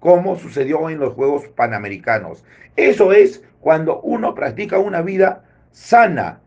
como 0.00 0.36
sucedió 0.36 0.90
en 0.90 0.98
los 0.98 1.14
Juegos 1.14 1.46
Panamericanos. 1.48 2.44
Eso 2.74 3.12
es 3.12 3.44
cuando 3.60 4.00
uno 4.00 4.34
practica 4.34 4.78
una 4.78 5.02
vida 5.02 5.44
sana, 5.70 6.40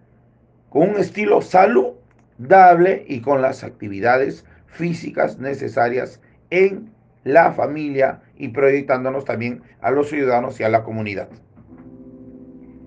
con 0.69 0.89
un 0.89 0.97
estilo 0.97 1.41
saludable 1.41 3.05
y 3.07 3.21
con 3.21 3.41
las 3.41 3.63
actividades 3.63 4.43
físicas 4.65 5.39
necesarias 5.39 6.19
en 6.49 6.91
la 7.23 7.53
familia 7.53 8.21
y 8.35 8.49
proyectándonos 8.49 9.23
también 9.23 9.61
a 9.79 9.91
los 9.91 10.09
ciudadanos 10.09 10.59
y 10.59 10.63
a 10.63 10.69
la 10.69 10.83
comunidad. 10.83 11.29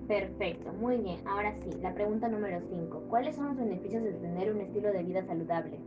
Perfecto, 0.07 0.71
muy 0.71 0.97
bien. 0.97 1.17
Ahora 1.25 1.53
sí, 1.63 1.77
la 1.81 1.93
pregunta 1.93 2.29
número 2.29 2.61
5. 2.69 3.07
¿Cuáles 3.09 3.35
son 3.35 3.47
los 3.47 3.57
beneficios 3.57 4.03
de 4.03 4.13
tener 4.13 4.53
un 4.53 4.61
estilo 4.61 4.91
de 4.91 5.03
vida 5.03 5.25
saludable? 5.25 5.79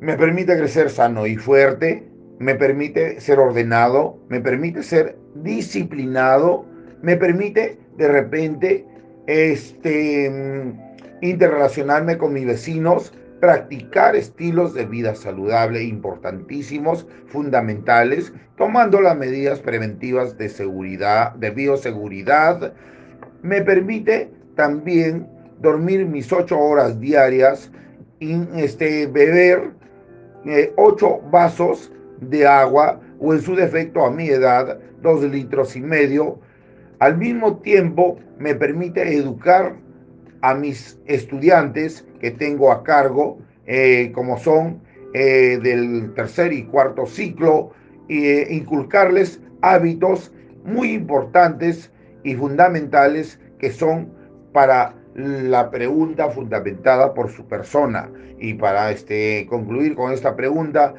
Me 0.00 0.16
permite 0.16 0.56
crecer 0.56 0.88
sano 0.88 1.26
y 1.26 1.36
fuerte, 1.36 2.08
me 2.38 2.54
permite 2.54 3.20
ser 3.20 3.40
ordenado, 3.40 4.18
me 4.28 4.40
permite 4.40 4.82
ser 4.82 5.18
disciplinado, 5.34 6.64
me 7.02 7.16
permite 7.16 7.78
de 7.96 8.08
repente 8.08 8.86
este, 9.26 10.74
interrelacionarme 11.20 12.16
con 12.16 12.32
mis 12.32 12.46
vecinos, 12.46 13.12
practicar 13.40 14.16
estilos 14.16 14.74
de 14.74 14.84
vida 14.84 15.14
saludable 15.14 15.82
importantísimos, 15.82 17.06
fundamentales, 17.26 18.32
tomando 18.56 19.00
las 19.00 19.16
medidas 19.16 19.60
preventivas 19.60 20.36
de 20.38 20.48
seguridad, 20.48 21.34
de 21.34 21.50
bioseguridad, 21.50 22.72
me 23.42 23.62
permite 23.62 24.30
también 24.56 25.28
dormir 25.60 26.06
mis 26.06 26.32
ocho 26.32 26.58
horas 26.58 26.98
diarias 27.00 27.70
y 28.20 28.36
este, 28.56 29.06
beber 29.06 29.70
eh, 30.44 30.72
ocho 30.76 31.20
vasos 31.30 31.92
de 32.20 32.46
agua 32.46 33.00
o 33.20 33.32
en 33.32 33.40
su 33.40 33.54
defecto 33.54 34.04
a 34.04 34.10
mi 34.10 34.28
edad 34.28 34.78
dos 35.02 35.22
litros 35.22 35.76
y 35.76 35.80
medio. 35.80 36.40
Al 36.98 37.16
mismo 37.16 37.58
tiempo 37.58 38.18
me 38.38 38.54
permite 38.54 39.16
educar 39.16 39.76
a 40.40 40.54
mis 40.54 40.98
estudiantes 41.06 42.07
que 42.20 42.30
tengo 42.30 42.72
a 42.72 42.82
cargo, 42.82 43.38
eh, 43.66 44.12
como 44.14 44.38
son 44.38 44.80
eh, 45.14 45.58
del 45.62 46.12
tercer 46.14 46.52
y 46.52 46.64
cuarto 46.64 47.06
ciclo, 47.06 47.72
e 48.08 48.46
inculcarles 48.50 49.40
hábitos 49.60 50.32
muy 50.64 50.92
importantes 50.92 51.92
y 52.24 52.34
fundamentales 52.34 53.38
que 53.58 53.70
son 53.70 54.10
para 54.52 54.94
la 55.14 55.70
pregunta 55.70 56.30
fundamentada 56.30 57.12
por 57.12 57.30
su 57.30 57.46
persona. 57.46 58.10
Y 58.38 58.54
para 58.54 58.90
este, 58.90 59.46
concluir 59.50 59.94
con 59.94 60.12
esta 60.12 60.36
pregunta, 60.36 60.94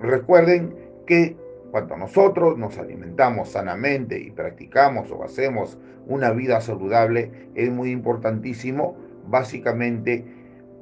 recuerden 0.00 0.74
que 1.06 1.36
cuando 1.70 1.96
nosotros 1.96 2.58
nos 2.58 2.78
alimentamos 2.78 3.50
sanamente 3.50 4.18
y 4.18 4.30
practicamos 4.30 5.10
o 5.12 5.22
hacemos 5.22 5.78
una 6.06 6.32
vida 6.32 6.60
saludable, 6.60 7.30
es 7.54 7.70
muy 7.70 7.90
importantísimo 7.90 8.96
básicamente 9.28 10.24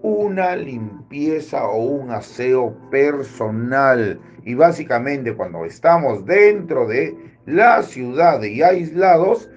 una 0.03 0.57
limpieza 0.57 1.67
o 1.69 1.83
un 1.83 2.11
aseo 2.11 2.75
personal. 2.91 4.21
Y 4.45 4.55
básicamente 4.55 5.35
cuando 5.35 5.65
estamos 5.65 6.25
dentro 6.25 6.87
de 6.87 7.17
la 7.47 7.83
ciudad 7.83 8.43
y 8.43 8.63
aislados, 8.63 9.51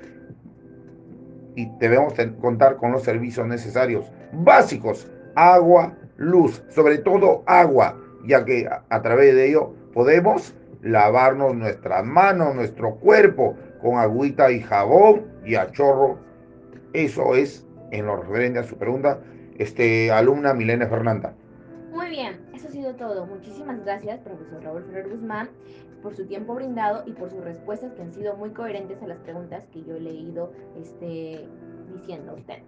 y 1.56 1.70
debemos 1.80 2.14
contar 2.40 2.78
con 2.78 2.92
los 2.92 3.04
servicios 3.04 3.48
necesarios 3.48 4.12
básicos, 4.32 5.12
agua, 5.36 5.94
luz, 6.18 6.64
sobre 6.70 6.98
todo 7.00 7.44
agua, 7.46 7.98
ya 8.26 8.46
que 8.46 8.68
a, 8.68 9.02
través 9.02 9.36
de 9.36 9.50
ello 9.50 9.74
podemos 9.94 10.56
lavarnos 10.82 11.56
nuestras 11.56 12.06
manos, 12.06 12.56
nuestro 12.56 12.96
cuerpo 12.96 13.56
con 13.82 13.98
agüita 13.98 14.52
y 14.52 14.62
jabón 14.62 15.26
y 15.46 15.56
a 15.56 15.72
chorro. 15.72 16.20
Eso 16.94 17.36
es 17.36 17.66
en 17.92 18.06
lo 18.06 18.18
referente 18.18 18.60
a 18.60 18.64
su 18.64 18.78
pregunta, 18.78 19.20
este, 19.62 20.12
alumna 20.12 20.54
Milena 20.54 20.88
Fernanda. 20.88 21.36
Muy 21.92 22.10
bien, 22.10 22.40
eso 22.54 22.68
ha 22.68 22.72
sido 22.72 22.96
todo. 22.96 23.26
Muchísimas 23.26 23.84
gracias, 23.84 24.20
profesor 24.22 24.64
Raúl 24.64 24.84
Ferrer 24.86 25.10
Guzmán, 25.10 25.50
por 26.02 26.16
su 26.16 26.26
tiempo 26.26 26.56
brindado 26.56 27.04
y 27.06 27.12
por 27.12 27.30
sus 27.30 27.44
respuestas 27.44 27.94
que 27.94 28.02
han 28.02 28.14
sido 28.14 28.36
muy 28.38 28.52
coherentes 28.52 29.02
a 29.04 29.08
las 29.08 29.20
preguntas 29.20 29.64
que 29.72 29.84
yo 29.84 29.96
he 29.96 30.00
leído 30.00 30.52
este, 30.80 31.48
diciendo 31.94 32.32
a 32.32 32.36
usted. 32.36 32.60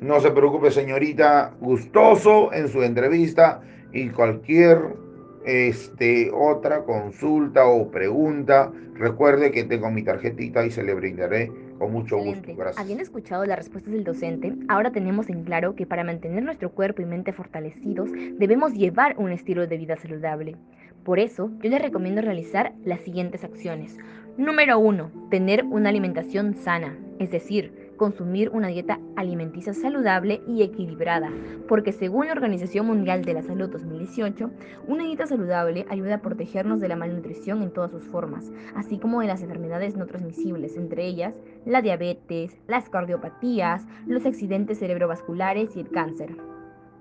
No 0.00 0.20
se 0.20 0.32
preocupe, 0.32 0.70
señorita, 0.70 1.54
gustoso 1.60 2.52
en 2.52 2.68
su 2.68 2.82
entrevista 2.82 3.62
y 3.92 4.10
cualquier 4.10 4.96
este, 5.44 6.30
otra 6.32 6.84
consulta 6.84 7.66
o 7.66 7.90
pregunta, 7.90 8.72
recuerde 8.94 9.50
que 9.50 9.64
tengo 9.64 9.90
mi 9.90 10.02
tarjetita 10.02 10.64
y 10.66 10.70
se 10.70 10.82
le 10.82 10.94
brindaré 10.94 11.50
con 11.82 11.92
mucho 11.92 12.16
gusto. 12.16 12.54
Gracias. 12.54 12.78
Habiendo 12.78 13.02
escuchado 13.02 13.44
las 13.44 13.58
respuestas 13.58 13.92
del 13.92 14.04
docente, 14.04 14.54
ahora 14.68 14.92
tenemos 14.92 15.28
en 15.28 15.42
claro 15.42 15.74
que 15.74 15.84
para 15.84 16.04
mantener 16.04 16.44
nuestro 16.44 16.70
cuerpo 16.70 17.02
y 17.02 17.06
mente 17.06 17.32
fortalecidos 17.32 18.08
debemos 18.38 18.72
llevar 18.72 19.16
un 19.18 19.32
estilo 19.32 19.66
de 19.66 19.78
vida 19.78 19.96
saludable. 19.96 20.54
Por 21.02 21.18
eso, 21.18 21.50
yo 21.60 21.70
les 21.70 21.82
recomiendo 21.82 22.22
realizar 22.22 22.72
las 22.84 23.00
siguientes 23.00 23.42
acciones. 23.42 23.98
Número 24.36 24.78
1. 24.78 25.10
Tener 25.28 25.64
una 25.64 25.88
alimentación 25.88 26.54
sana, 26.54 26.96
es 27.18 27.32
decir, 27.32 27.81
consumir 27.96 28.50
una 28.50 28.68
dieta 28.68 29.00
alimenticia 29.16 29.74
saludable 29.74 30.42
y 30.46 30.62
equilibrada, 30.62 31.30
porque 31.68 31.92
según 31.92 32.26
la 32.26 32.32
Organización 32.32 32.86
Mundial 32.86 33.24
de 33.24 33.34
la 33.34 33.42
Salud 33.42 33.68
2018, 33.70 34.50
una 34.88 35.04
dieta 35.04 35.26
saludable 35.26 35.86
ayuda 35.88 36.16
a 36.16 36.22
protegernos 36.22 36.80
de 36.80 36.88
la 36.88 36.96
malnutrición 36.96 37.62
en 37.62 37.70
todas 37.70 37.90
sus 37.90 38.04
formas, 38.04 38.50
así 38.74 38.98
como 38.98 39.20
de 39.20 39.28
las 39.28 39.42
enfermedades 39.42 39.96
no 39.96 40.06
transmisibles, 40.06 40.76
entre 40.76 41.06
ellas 41.06 41.34
la 41.64 41.82
diabetes, 41.82 42.56
las 42.66 42.88
cardiopatías, 42.88 43.86
los 44.06 44.26
accidentes 44.26 44.78
cerebrovasculares 44.78 45.76
y 45.76 45.80
el 45.80 45.90
cáncer. 45.90 46.51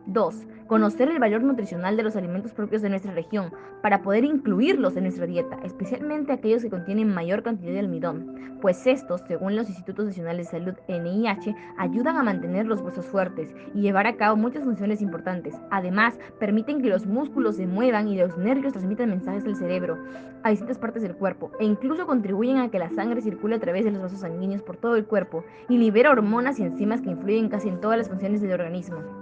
2. 0.08 0.48
Conocer 0.68 1.10
el 1.10 1.20
valor 1.20 1.44
nutricional 1.44 1.98
de 1.98 2.04
los 2.04 2.16
alimentos 2.16 2.54
propios 2.54 2.82
de 2.82 2.90
nuestra 2.90 3.14
región 3.14 3.52
para 3.82 4.02
poder 4.02 4.24
incluirlos 4.24 4.96
en 4.96 5.04
nuestra 5.04 5.26
dieta, 5.26 5.60
especialmente 5.64 6.32
aquellos 6.32 6.62
que 6.62 6.70
contienen 6.70 7.14
mayor 7.14 7.44
cantidad 7.44 7.74
de 7.74 7.80
almidón, 7.80 8.58
pues 8.62 8.86
estos, 8.88 9.22
según 9.28 9.56
los 9.56 9.68
Institutos 9.68 10.06
Nacionales 10.06 10.46
de 10.46 10.60
Salud 10.60 10.74
NIH, 10.88 11.56
ayudan 11.78 12.16
a 12.16 12.24
mantener 12.24 12.68
los 12.68 12.82
huesos 12.82 13.06
fuertes 13.06 13.54
y 13.74 13.82
llevar 13.82 14.08
a 14.08 14.16
cabo 14.16 14.38
muchas 14.38 14.64
funciones 14.64 15.02
importantes. 15.02 15.56
Además, 15.72 16.18
permiten 16.40 16.82
que 16.82 16.90
los 16.90 17.06
músculos 17.06 17.58
se 17.58 17.68
muevan 17.68 18.08
y 18.08 18.18
los 18.18 18.38
nervios 18.38 18.74
transmitan 18.74 19.10
mensajes 19.10 19.44
al 19.46 19.56
cerebro 19.56 19.98
a 20.44 20.52
distintas 20.52 20.78
partes 20.78 21.02
del 21.02 21.16
cuerpo 21.16 21.52
e 21.60 21.66
incluso 21.66 22.06
contribuyen 22.06 22.58
a 22.58 22.70
que 22.70 22.80
la 22.80 22.90
sangre 22.92 23.22
circule 23.22 23.56
a 23.56 23.60
través 23.60 23.84
de 23.84 23.92
los 23.92 24.02
vasos 24.02 24.22
sanguíneos 24.22 24.62
por 24.62 24.78
todo 24.78 24.96
el 24.96 25.06
cuerpo 25.06 25.44
y 25.68 25.78
libera 25.78 26.12
hormonas 26.12 26.60
y 26.60 26.64
enzimas 26.64 27.02
que 27.02 27.10
influyen 27.10 27.50
casi 27.50 27.68
en 27.68 27.82
todas 27.82 27.98
las 27.98 28.10
funciones 28.10 28.42
del 28.42 28.54
organismo. 28.54 29.21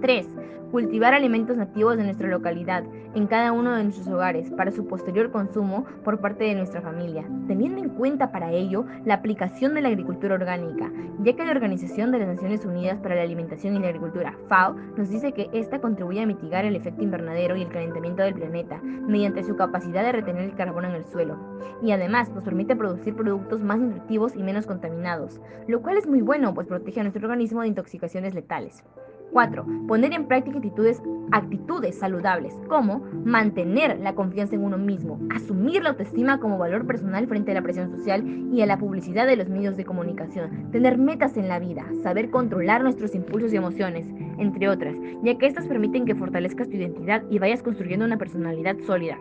3. 0.00 0.28
Cultivar 0.70 1.14
alimentos 1.14 1.56
nativos 1.56 1.96
de 1.96 2.04
nuestra 2.04 2.28
localidad 2.28 2.84
en 3.14 3.26
cada 3.26 3.52
uno 3.52 3.74
de 3.74 3.84
nuestros 3.84 4.06
hogares 4.08 4.50
para 4.50 4.70
su 4.70 4.86
posterior 4.86 5.30
consumo 5.30 5.86
por 6.04 6.20
parte 6.20 6.44
de 6.44 6.54
nuestra 6.54 6.82
familia, 6.82 7.24
teniendo 7.46 7.80
en 7.80 7.88
cuenta 7.88 8.30
para 8.30 8.52
ello 8.52 8.84
la 9.06 9.14
aplicación 9.14 9.72
de 9.72 9.80
la 9.80 9.88
agricultura 9.88 10.34
orgánica, 10.34 10.92
ya 11.20 11.34
que 11.34 11.44
la 11.44 11.52
Organización 11.52 12.12
de 12.12 12.18
las 12.18 12.28
Naciones 12.28 12.66
Unidas 12.66 12.98
para 13.00 13.14
la 13.14 13.22
Alimentación 13.22 13.76
y 13.76 13.78
la 13.78 13.88
Agricultura, 13.88 14.36
FAO, 14.48 14.74
nos 14.96 15.08
dice 15.08 15.32
que 15.32 15.48
esta 15.54 15.80
contribuye 15.80 16.20
a 16.20 16.26
mitigar 16.26 16.66
el 16.66 16.76
efecto 16.76 17.02
invernadero 17.02 17.56
y 17.56 17.62
el 17.62 17.70
calentamiento 17.70 18.22
del 18.22 18.34
planeta 18.34 18.78
mediante 18.82 19.44
su 19.44 19.56
capacidad 19.56 20.04
de 20.04 20.12
retener 20.12 20.42
el 20.42 20.54
carbono 20.54 20.88
en 20.88 20.96
el 20.96 21.04
suelo, 21.06 21.38
y 21.82 21.92
además 21.92 22.30
nos 22.30 22.44
permite 22.44 22.76
producir 22.76 23.16
productos 23.16 23.62
más 23.62 23.78
nutritivos 23.78 24.36
y 24.36 24.42
menos 24.42 24.66
contaminados, 24.66 25.40
lo 25.66 25.80
cual 25.80 25.96
es 25.96 26.06
muy 26.06 26.20
bueno 26.20 26.52
pues 26.52 26.66
protege 26.66 27.00
a 27.00 27.04
nuestro 27.04 27.26
organismo 27.26 27.62
de 27.62 27.68
intoxicaciones 27.68 28.34
letales. 28.34 28.84
4. 29.32 29.66
Poner 29.86 30.12
en 30.12 30.26
práctica 30.26 30.58
actitudes, 30.58 31.02
actitudes 31.32 31.98
saludables, 31.98 32.54
como 32.68 33.02
mantener 33.24 33.98
la 34.00 34.14
confianza 34.14 34.54
en 34.54 34.64
uno 34.64 34.78
mismo, 34.78 35.18
asumir 35.34 35.82
la 35.82 35.90
autoestima 35.90 36.40
como 36.40 36.58
valor 36.58 36.86
personal 36.86 37.26
frente 37.26 37.52
a 37.52 37.54
la 37.54 37.62
presión 37.62 37.90
social 37.90 38.24
y 38.52 38.62
a 38.62 38.66
la 38.66 38.78
publicidad 38.78 39.26
de 39.26 39.36
los 39.36 39.48
medios 39.48 39.76
de 39.76 39.84
comunicación, 39.84 40.70
tener 40.70 40.98
metas 40.98 41.36
en 41.36 41.48
la 41.48 41.58
vida, 41.58 41.86
saber 42.02 42.30
controlar 42.30 42.82
nuestros 42.82 43.14
impulsos 43.14 43.52
y 43.52 43.56
emociones, 43.56 44.06
entre 44.38 44.68
otras, 44.68 44.94
ya 45.22 45.36
que 45.36 45.46
estas 45.46 45.66
permiten 45.66 46.06
que 46.06 46.14
fortalezcas 46.14 46.68
tu 46.68 46.76
identidad 46.76 47.22
y 47.30 47.38
vayas 47.38 47.62
construyendo 47.62 48.04
una 48.04 48.18
personalidad 48.18 48.76
sólida. 48.86 49.18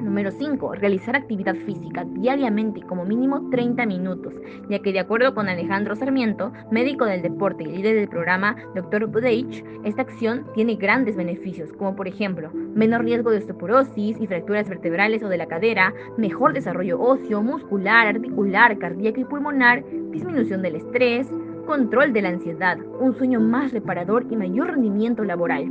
Número 0.00 0.30
5. 0.30 0.74
Realizar 0.74 1.16
actividad 1.16 1.54
física 1.54 2.04
diariamente 2.04 2.80
como 2.82 3.04
mínimo 3.04 3.50
30 3.50 3.84
minutos, 3.86 4.32
ya 4.70 4.78
que 4.78 4.92
de 4.92 5.00
acuerdo 5.00 5.34
con 5.34 5.48
Alejandro 5.48 5.96
Sarmiento, 5.96 6.52
médico 6.70 7.04
del 7.04 7.22
deporte 7.22 7.64
y 7.64 7.66
líder 7.66 7.96
del 7.96 8.08
programa 8.08 8.56
Dr. 8.74 9.06
Budage, 9.06 9.64
esta 9.84 10.02
acción 10.02 10.46
tiene 10.54 10.76
grandes 10.76 11.16
beneficios, 11.16 11.72
como 11.72 11.96
por 11.96 12.06
ejemplo, 12.06 12.50
menor 12.74 13.04
riesgo 13.04 13.30
de 13.30 13.38
osteoporosis 13.38 14.20
y 14.20 14.26
fracturas 14.26 14.68
vertebrales 14.68 15.22
o 15.22 15.28
de 15.28 15.36
la 15.36 15.46
cadera, 15.46 15.92
mejor 16.16 16.52
desarrollo 16.52 17.00
óseo, 17.00 17.42
muscular, 17.42 18.06
articular, 18.06 18.78
cardíaco 18.78 19.20
y 19.20 19.24
pulmonar, 19.24 19.84
disminución 20.12 20.62
del 20.62 20.76
estrés, 20.76 21.28
control 21.66 22.12
de 22.12 22.22
la 22.22 22.30
ansiedad, 22.30 22.78
un 23.00 23.14
sueño 23.14 23.40
más 23.40 23.72
reparador 23.72 24.26
y 24.30 24.36
mayor 24.36 24.70
rendimiento 24.70 25.24
laboral. 25.24 25.66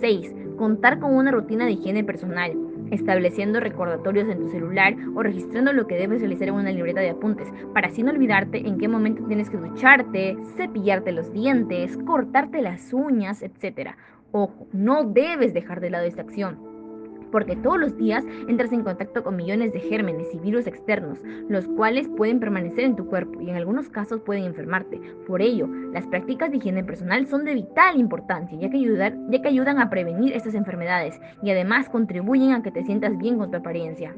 6. 0.00 0.34
Contar 0.56 0.98
con 0.98 1.14
una 1.14 1.30
rutina 1.30 1.66
de 1.66 1.72
higiene 1.72 2.02
personal, 2.02 2.65
estableciendo 2.90 3.60
recordatorios 3.60 4.28
en 4.28 4.38
tu 4.38 4.50
celular 4.50 4.94
o 5.14 5.22
registrando 5.22 5.72
lo 5.72 5.86
que 5.86 5.96
debes 5.96 6.20
realizar 6.20 6.48
en 6.48 6.54
una 6.54 6.72
libreta 6.72 7.00
de 7.00 7.10
apuntes, 7.10 7.48
para 7.74 7.88
así 7.88 8.02
no 8.02 8.10
olvidarte 8.10 8.58
en 8.58 8.78
qué 8.78 8.88
momento 8.88 9.24
tienes 9.26 9.50
que 9.50 9.56
ducharte, 9.56 10.36
cepillarte 10.56 11.12
los 11.12 11.32
dientes, 11.32 11.96
cortarte 12.06 12.62
las 12.62 12.92
uñas, 12.92 13.42
etc. 13.42 13.90
Ojo, 14.32 14.66
no 14.72 15.04
debes 15.04 15.54
dejar 15.54 15.80
de 15.80 15.90
lado 15.90 16.04
esta 16.04 16.22
acción 16.22 16.75
porque 17.30 17.56
todos 17.56 17.78
los 17.78 17.96
días 17.96 18.24
entras 18.48 18.72
en 18.72 18.82
contacto 18.82 19.22
con 19.22 19.36
millones 19.36 19.72
de 19.72 19.80
gérmenes 19.80 20.32
y 20.34 20.38
virus 20.38 20.66
externos, 20.66 21.18
los 21.48 21.66
cuales 21.68 22.08
pueden 22.16 22.40
permanecer 22.40 22.84
en 22.84 22.96
tu 22.96 23.06
cuerpo 23.06 23.40
y 23.40 23.50
en 23.50 23.56
algunos 23.56 23.88
casos 23.88 24.20
pueden 24.20 24.44
enfermarte. 24.44 25.00
Por 25.26 25.42
ello, 25.42 25.68
las 25.92 26.06
prácticas 26.06 26.50
de 26.50 26.58
higiene 26.58 26.84
personal 26.84 27.26
son 27.26 27.44
de 27.44 27.54
vital 27.54 27.98
importancia, 27.98 28.58
ya 28.58 28.70
que, 28.70 28.80
ya 28.80 29.42
que 29.42 29.48
ayudan 29.48 29.78
a 29.78 29.90
prevenir 29.90 30.32
estas 30.32 30.54
enfermedades 30.54 31.20
y 31.42 31.50
además 31.50 31.88
contribuyen 31.88 32.52
a 32.52 32.62
que 32.62 32.70
te 32.70 32.84
sientas 32.84 33.16
bien 33.18 33.38
con 33.38 33.50
tu 33.50 33.58
apariencia. 33.58 34.14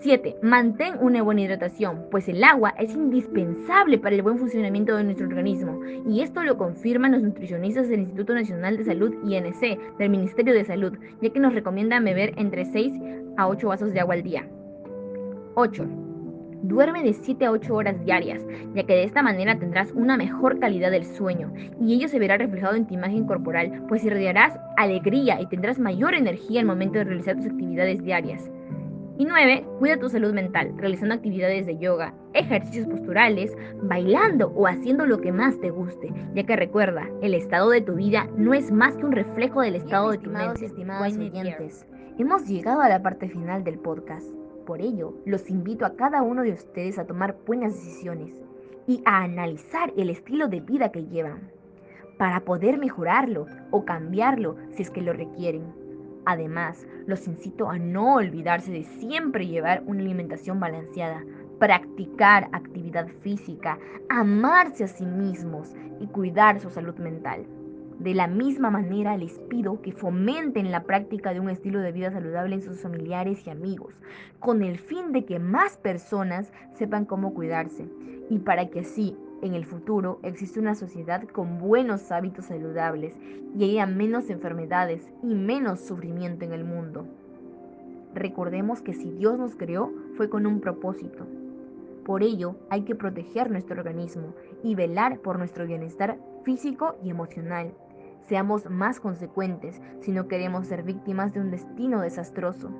7. 0.00 0.36
Mantén 0.42 0.94
una 1.00 1.22
buena 1.22 1.40
hidratación, 1.40 2.06
pues 2.10 2.28
el 2.28 2.44
agua 2.44 2.72
es 2.78 2.94
indispensable 2.94 3.98
para 3.98 4.14
el 4.14 4.22
buen 4.22 4.38
funcionamiento 4.38 4.96
de 4.96 5.02
nuestro 5.02 5.26
organismo, 5.26 5.80
y 6.08 6.20
esto 6.20 6.44
lo 6.44 6.56
confirman 6.56 7.12
los 7.12 7.22
nutricionistas 7.22 7.88
del 7.88 8.00
Instituto 8.00 8.34
Nacional 8.34 8.76
de 8.76 8.84
Salud 8.84 9.12
INC 9.24 9.96
del 9.98 10.10
Ministerio 10.10 10.54
de 10.54 10.64
Salud, 10.64 10.96
ya 11.20 11.30
que 11.30 11.40
nos 11.40 11.52
recomiendan 11.52 12.04
beber 12.04 12.32
entre 12.36 12.64
6 12.64 12.94
a 13.36 13.48
8 13.48 13.68
vasos 13.68 13.92
de 13.92 14.00
agua 14.00 14.14
al 14.14 14.22
día. 14.22 14.48
8. 15.56 15.84
Duerme 16.62 17.02
de 17.02 17.12
7 17.12 17.46
a 17.46 17.50
8 17.50 17.74
horas 17.74 18.04
diarias, 18.04 18.46
ya 18.74 18.84
que 18.84 18.94
de 18.94 19.04
esta 19.04 19.22
manera 19.22 19.58
tendrás 19.58 19.90
una 19.92 20.16
mejor 20.16 20.60
calidad 20.60 20.92
del 20.92 21.04
sueño 21.04 21.52
y 21.80 21.94
ello 21.94 22.08
se 22.08 22.20
verá 22.20 22.36
reflejado 22.36 22.76
en 22.76 22.86
tu 22.86 22.94
imagen 22.94 23.26
corporal, 23.26 23.84
pues 23.88 24.04
irradiarás 24.04 24.58
alegría 24.76 25.40
y 25.40 25.46
tendrás 25.46 25.80
mayor 25.80 26.14
energía 26.14 26.60
al 26.60 26.66
momento 26.66 26.98
de 26.98 27.04
realizar 27.04 27.36
tus 27.36 27.46
actividades 27.46 28.02
diarias. 28.02 28.48
Y 29.18 29.24
9. 29.24 29.66
Cuida 29.80 29.98
tu 29.98 30.08
salud 30.08 30.32
mental, 30.32 30.72
realizando 30.76 31.12
actividades 31.12 31.66
de 31.66 31.76
yoga, 31.76 32.14
ejercicios 32.34 32.86
posturales, 32.86 33.52
bailando 33.82 34.52
o 34.54 34.68
haciendo 34.68 35.06
lo 35.06 35.20
que 35.20 35.32
más 35.32 35.58
te 35.58 35.70
guste, 35.70 36.12
ya 36.36 36.44
que 36.44 36.54
recuerda, 36.54 37.10
el 37.20 37.34
estado 37.34 37.70
de 37.70 37.80
tu 37.80 37.96
vida 37.96 38.28
no 38.36 38.54
es 38.54 38.70
más 38.70 38.96
que 38.96 39.04
un 39.04 39.10
reflejo 39.10 39.60
del 39.60 39.74
estado 39.74 40.12
de 40.12 40.18
tu 40.18 40.30
mente. 40.30 40.66
estimados 40.66 41.16
oyentes, 41.16 41.84
hemos 42.16 42.46
llegado 42.46 42.80
a 42.80 42.88
la 42.88 43.02
parte 43.02 43.28
final 43.28 43.64
del 43.64 43.80
podcast. 43.80 44.28
Por 44.64 44.80
ello, 44.80 45.12
los 45.26 45.50
invito 45.50 45.84
a 45.84 45.96
cada 45.96 46.22
uno 46.22 46.42
de 46.42 46.52
ustedes 46.52 46.96
a 46.96 47.04
tomar 47.04 47.36
buenas 47.44 47.74
decisiones 47.74 48.32
y 48.86 49.02
a 49.04 49.24
analizar 49.24 49.92
el 49.96 50.10
estilo 50.10 50.46
de 50.46 50.60
vida 50.60 50.92
que 50.92 51.04
llevan 51.06 51.50
para 52.18 52.44
poder 52.44 52.78
mejorarlo 52.78 53.46
o 53.72 53.84
cambiarlo 53.84 54.54
si 54.70 54.82
es 54.82 54.90
que 54.90 55.02
lo 55.02 55.12
requieren. 55.12 55.87
Además, 56.30 56.86
los 57.06 57.26
incito 57.26 57.70
a 57.70 57.78
no 57.78 58.16
olvidarse 58.16 58.70
de 58.70 58.84
siempre 58.84 59.46
llevar 59.46 59.82
una 59.86 60.00
alimentación 60.00 60.60
balanceada, 60.60 61.24
practicar 61.58 62.50
actividad 62.52 63.08
física, 63.22 63.78
amarse 64.10 64.84
a 64.84 64.88
sí 64.88 65.06
mismos 65.06 65.74
y 65.98 66.06
cuidar 66.08 66.60
su 66.60 66.68
salud 66.68 66.94
mental. 66.96 67.46
De 67.98 68.12
la 68.12 68.26
misma 68.26 68.68
manera 68.68 69.16
les 69.16 69.38
pido 69.48 69.80
que 69.80 69.92
fomenten 69.92 70.70
la 70.70 70.82
práctica 70.82 71.32
de 71.32 71.40
un 71.40 71.48
estilo 71.48 71.80
de 71.80 71.92
vida 71.92 72.10
saludable 72.10 72.56
en 72.56 72.62
sus 72.62 72.82
familiares 72.82 73.46
y 73.46 73.50
amigos, 73.50 73.94
con 74.38 74.62
el 74.62 74.78
fin 74.78 75.12
de 75.12 75.24
que 75.24 75.38
más 75.38 75.78
personas 75.78 76.52
sepan 76.74 77.06
cómo 77.06 77.32
cuidarse 77.32 77.88
y 78.28 78.40
para 78.40 78.68
que 78.68 78.80
así 78.80 79.16
en 79.40 79.54
el 79.54 79.64
futuro 79.64 80.18
existe 80.22 80.58
una 80.58 80.74
sociedad 80.74 81.22
con 81.28 81.58
buenos 81.58 82.10
hábitos 82.10 82.46
saludables 82.46 83.14
y 83.56 83.64
haya 83.64 83.86
menos 83.86 84.30
enfermedades 84.30 85.08
y 85.22 85.34
menos 85.34 85.80
sufrimiento 85.80 86.44
en 86.44 86.52
el 86.52 86.64
mundo. 86.64 87.06
Recordemos 88.14 88.80
que 88.80 88.94
si 88.94 89.12
Dios 89.12 89.38
nos 89.38 89.54
creó 89.54 89.92
fue 90.16 90.28
con 90.28 90.46
un 90.46 90.60
propósito. 90.60 91.26
Por 92.04 92.22
ello 92.22 92.56
hay 92.70 92.82
que 92.82 92.94
proteger 92.94 93.50
nuestro 93.50 93.78
organismo 93.78 94.34
y 94.64 94.74
velar 94.74 95.20
por 95.20 95.38
nuestro 95.38 95.66
bienestar 95.66 96.18
físico 96.42 96.96
y 97.04 97.10
emocional. 97.10 97.72
Seamos 98.28 98.68
más 98.68 98.98
consecuentes 98.98 99.80
si 100.00 100.10
no 100.10 100.26
queremos 100.26 100.66
ser 100.66 100.82
víctimas 100.82 101.32
de 101.32 101.40
un 101.40 101.50
destino 101.50 102.00
desastroso. 102.00 102.70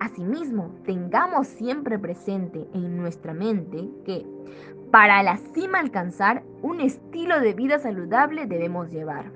Asimismo, 0.00 0.74
tengamos 0.84 1.46
siempre 1.46 1.98
presente 1.98 2.66
en 2.72 2.96
nuestra 2.96 3.32
mente 3.32 3.88
que 4.04 4.26
para 4.94 5.24
la 5.24 5.38
cima 5.38 5.80
alcanzar 5.80 6.44
un 6.62 6.80
estilo 6.80 7.40
de 7.40 7.52
vida 7.52 7.80
saludable 7.80 8.46
debemos 8.46 8.92
llevar. 8.92 9.32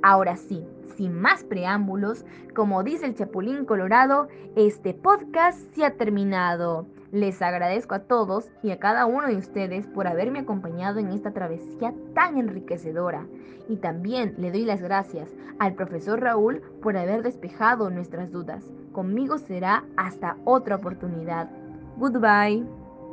Ahora 0.00 0.36
sí, 0.36 0.66
sin 0.96 1.12
más 1.12 1.44
preámbulos, 1.44 2.24
como 2.54 2.82
dice 2.82 3.04
el 3.04 3.14
Chapulín 3.14 3.66
Colorado, 3.66 4.28
este 4.56 4.94
podcast 4.94 5.60
se 5.74 5.84
ha 5.84 5.98
terminado. 5.98 6.86
Les 7.12 7.42
agradezco 7.42 7.96
a 7.96 8.04
todos 8.04 8.48
y 8.62 8.70
a 8.70 8.78
cada 8.78 9.04
uno 9.04 9.26
de 9.26 9.36
ustedes 9.36 9.86
por 9.88 10.06
haberme 10.06 10.38
acompañado 10.38 11.00
en 11.00 11.10
esta 11.10 11.32
travesía 11.32 11.92
tan 12.14 12.38
enriquecedora. 12.38 13.26
Y 13.68 13.76
también 13.76 14.36
le 14.38 14.50
doy 14.50 14.64
las 14.64 14.80
gracias 14.80 15.28
al 15.58 15.74
profesor 15.74 16.22
Raúl 16.22 16.62
por 16.80 16.96
haber 16.96 17.22
despejado 17.22 17.90
nuestras 17.90 18.32
dudas. 18.32 18.64
Conmigo 18.92 19.36
será 19.36 19.84
hasta 19.98 20.38
otra 20.46 20.76
oportunidad. 20.76 21.50
Goodbye. 21.98 22.77